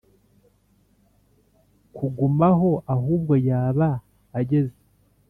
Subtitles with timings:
[1.95, 3.89] kugumaho ahubwo yaba
[4.39, 4.77] ageze